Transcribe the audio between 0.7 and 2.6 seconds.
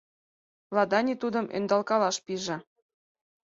Ладани тудым ӧндалкалаш пиже.